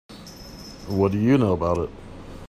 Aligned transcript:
What 0.87 1.11
do 1.11 1.19
you 1.19 1.37
know 1.37 1.53
about 1.53 1.77
it? 1.77 1.89